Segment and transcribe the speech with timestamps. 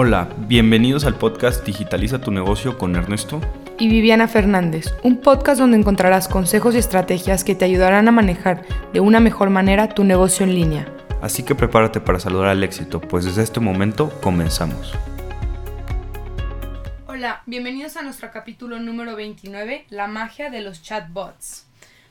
[0.00, 3.40] Hola, bienvenidos al podcast Digitaliza tu negocio con Ernesto
[3.80, 8.64] y Viviana Fernández, un podcast donde encontrarás consejos y estrategias que te ayudarán a manejar
[8.92, 10.86] de una mejor manera tu negocio en línea.
[11.20, 14.92] Así que prepárate para saludar al éxito, pues desde este momento comenzamos.
[17.08, 21.66] Hola, bienvenidos a nuestro capítulo número 29, la magia de los chatbots.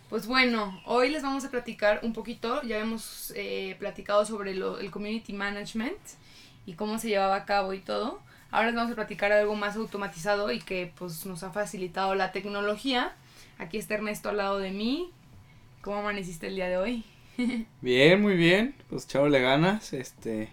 [0.10, 4.92] Pues bueno, hoy les vamos a platicar un poquito, ya hemos eh, platicado sobre el
[4.92, 5.96] community management
[6.68, 8.20] y cómo se llevaba a cabo y todo.
[8.52, 12.32] Ahora les vamos a platicar algo más automatizado y que pues nos ha facilitado la
[12.32, 13.16] tecnología.
[13.58, 15.10] Aquí está Ernesto al lado de mí.
[15.82, 17.06] ¿Cómo amaneciste el día de hoy?
[17.82, 18.76] bien, muy bien.
[18.90, 20.50] Pues le ganas, este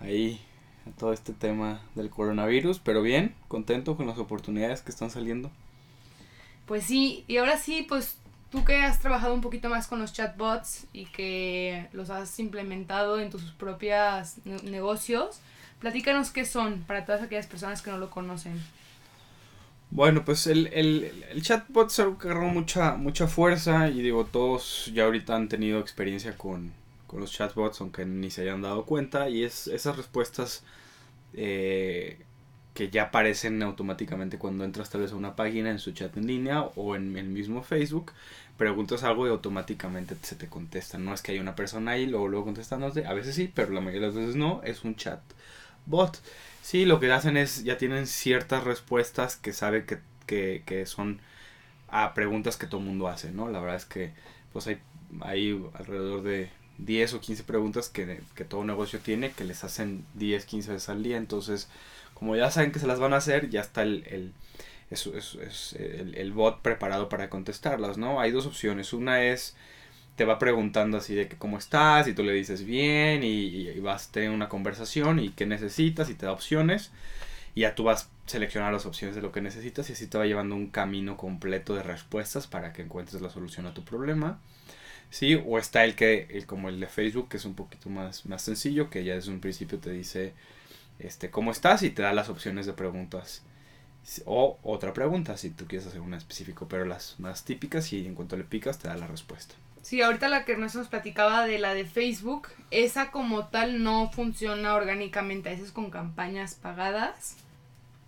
[0.00, 0.40] ahí
[0.86, 5.52] a todo este tema del coronavirus, pero bien, contento con las oportunidades que están saliendo.
[6.66, 8.18] Pues sí, y ahora sí, pues
[8.50, 13.20] tú que has trabajado un poquito más con los chatbots y que los has implementado
[13.20, 15.40] en tus propios negocios,
[15.80, 18.60] platícanos qué son para todas aquellas personas que no lo conocen.
[19.90, 25.04] Bueno, pues el, el, el chatbot que agarró mucha, mucha fuerza y digo, todos ya
[25.04, 26.72] ahorita han tenido experiencia con,
[27.06, 30.64] con los chatbots, aunque ni se hayan dado cuenta, y es esas respuestas
[31.34, 32.18] eh,
[32.76, 36.26] que ya aparecen automáticamente cuando entras tal vez a una página en su chat en
[36.26, 38.12] línea o en el mismo Facebook,
[38.58, 40.98] preguntas algo y automáticamente se te contesta.
[40.98, 43.80] No es que haya una persona ahí luego luego contestándote, a veces sí, pero la
[43.80, 45.20] mayoría de las veces no, es un chat
[45.86, 46.20] bot.
[46.62, 51.20] Sí, lo que hacen es ya tienen ciertas respuestas que sabe que, que, que son
[51.88, 53.48] a preguntas que todo el mundo hace, ¿no?
[53.48, 54.12] La verdad es que
[54.52, 54.78] pues hay,
[55.22, 60.04] hay alrededor de 10 o 15 preguntas que, que todo negocio tiene que les hacen
[60.14, 61.68] 10, 15 veces al día, entonces
[62.14, 64.32] como ya saben que se las van a hacer, ya está el, el
[64.90, 68.20] es, es, el, bot preparado para contestarlas, ¿no?
[68.20, 68.92] Hay dos opciones.
[68.92, 69.56] Una es,
[70.16, 74.08] te va preguntando así de que cómo estás y tú le dices bien y, vas
[74.08, 76.90] a tener una conversación y qué necesitas y te da opciones.
[77.56, 80.18] Y ya tú vas a seleccionar las opciones de lo que necesitas y así te
[80.18, 84.38] va llevando un camino completo de respuestas para que encuentres la solución a tu problema.
[85.08, 85.42] ¿Sí?
[85.46, 88.42] O está el que, el, como el de Facebook, que es un poquito más, más
[88.42, 90.34] sencillo, que ya desde un principio te dice
[90.98, 91.82] este, ¿cómo estás?
[91.82, 93.42] Y te da las opciones de preguntas.
[94.26, 98.14] O otra pregunta, si tú quieres hacer una específico, pero las más típicas y en
[98.14, 99.54] cuanto le picas te da la respuesta.
[99.82, 104.74] Sí, ahorita la que nos platicaba de la de Facebook, esa como tal no funciona
[104.74, 107.36] orgánicamente, esa es con campañas pagadas,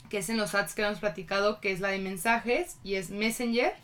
[0.09, 3.11] que es en los ads que hemos platicado, que es la de mensajes y es
[3.11, 3.75] Messenger.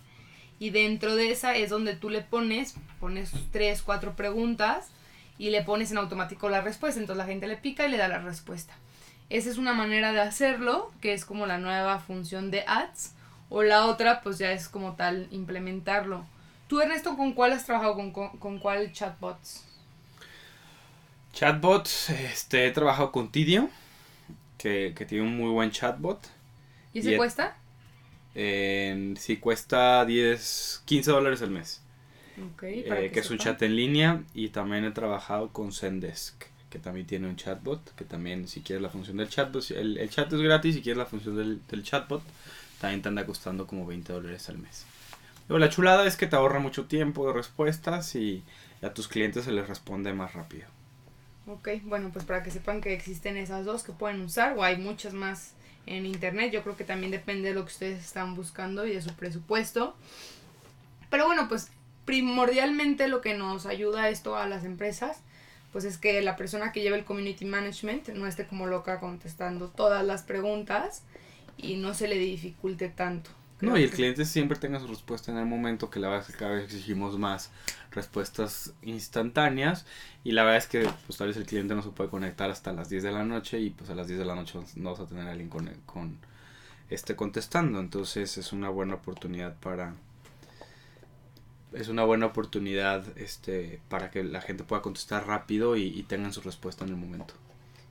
[0.59, 4.89] Y dentro de esa es donde tú le pones, pones tres, cuatro preguntas
[5.39, 7.01] y le pones en automático la respuesta.
[7.01, 8.75] Entonces la gente le pica y le da la respuesta.
[9.31, 13.15] Esa es una manera de hacerlo, que es como la nueva función de ads.
[13.51, 16.25] O la otra, pues ya es como tal implementarlo.
[16.67, 17.95] ¿Tú, Ernesto, con cuál has trabajado?
[17.95, 19.65] ¿Con, con, cuál chatbots?
[21.33, 23.69] Chatbots, este, he trabajado con Tidio,
[24.59, 26.21] que, tiene un muy buen chatbot.
[26.93, 27.57] ¿Y ese cuesta?
[28.35, 31.83] sí, cuesta 10, 15 dólares al mes.
[32.55, 36.81] Okay, eh, que, es un chat en línea y también he trabajado con Zendesk que
[36.81, 40.33] también tiene un chatbot, que también si quieres la función del chatbot, el, el chat
[40.33, 42.21] es gratis, si quieres la función del, del, chatbot,
[42.81, 44.85] también te anda costando como 20 dólares al mes.
[45.49, 48.43] Luego la chulada es que te ahorra mucho tiempo de respuestas y
[48.83, 50.67] a tus clientes se les responde más rápido.
[51.47, 54.79] Ok, bueno, pues para que sepan que existen esas dos que pueden usar, o hay
[54.79, 55.53] muchas más
[55.87, 59.03] en internet, yo creo que también depende de lo que ustedes están buscando y de
[59.03, 59.95] su presupuesto.
[61.11, 61.71] Pero bueno, pues
[62.07, 65.19] primordialmente lo que nos ayuda esto a las empresas
[65.75, 69.67] pues es que la persona que lleva el community management no esté como loca contestando
[69.67, 71.03] todas las preguntas
[71.57, 73.31] y no se le dificulte tanto.
[73.61, 76.35] No, y el cliente siempre tenga su respuesta en el momento, que la verdad es
[76.35, 77.51] que cada vez exigimos más
[77.93, 79.87] respuestas instantáneas
[80.25, 82.73] y la verdad es que pues tal vez el cliente no se puede conectar hasta
[82.73, 85.01] las 10 de la noche y pues a las 10 de la noche no vas
[85.01, 86.19] a tener a alguien con, con
[86.91, 89.95] este contestando, entonces es una buena oportunidad para
[91.73, 96.41] es una buena oportunidad este, para que la gente pueda contestar rápido y, tengan su
[96.41, 97.35] respuesta en el momento.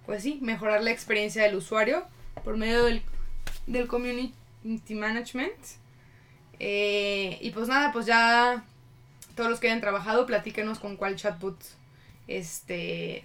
[0.06, 2.06] Pues sí, mejorar la experiencia del usuario
[2.46, 3.02] por medio del,
[3.68, 5.58] del community management.
[6.60, 8.64] Eh, y pues nada, pues ya
[9.36, 11.58] todos los que hayan trabajado, platíquenos con cuál chatbot
[12.28, 13.24] este,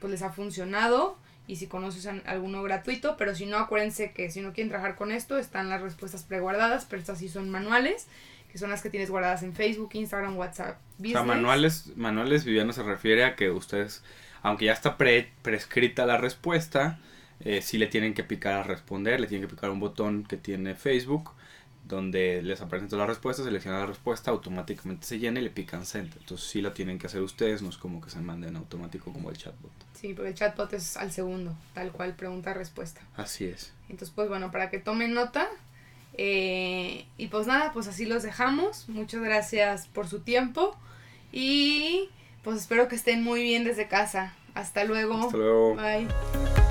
[0.00, 1.16] pues les ha funcionado
[1.46, 5.10] y si conoces alguno gratuito, pero si no, acuérdense que si no quieren trabajar con
[5.10, 8.06] esto, están las respuestas preguardadas, pero estas sí son manuales
[8.52, 10.78] que son las que tienes guardadas en Facebook, Instagram, WhatsApp.
[10.98, 11.16] Business.
[11.16, 14.04] O sea, manuales, manuales, Viviana se refiere a que ustedes,
[14.42, 16.98] aunque ya está pre, prescrita la respuesta,
[17.44, 20.36] eh, sí le tienen que picar a responder, le tienen que picar un botón que
[20.36, 21.32] tiene Facebook
[21.84, 25.84] donde les aparecen todas las respuestas, seleccionan la respuesta, automáticamente se llena y le pican
[25.84, 26.14] send.
[26.16, 29.30] Entonces sí la tienen que hacer ustedes, no es como que se manden automático como
[29.30, 29.72] el chatbot.
[30.00, 33.00] Sí, porque el chatbot es al segundo, tal cual, pregunta-respuesta.
[33.16, 33.72] Así es.
[33.88, 35.48] Entonces, pues bueno, para que tomen nota.
[36.14, 38.88] eh, y pues nada, pues así los dejamos.
[38.88, 40.76] Muchas gracias por su tiempo.
[41.32, 42.08] Y
[42.44, 44.34] pues espero que estén muy bien desde casa.
[44.54, 45.14] Hasta luego.
[45.14, 45.74] Hasta luego.
[45.74, 46.61] Bye.